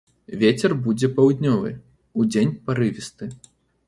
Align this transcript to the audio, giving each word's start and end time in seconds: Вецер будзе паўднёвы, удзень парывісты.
Вецер 0.43 0.71
будзе 0.85 1.09
паўднёвы, 1.19 1.73
удзень 2.23 2.57
парывісты. 2.71 3.29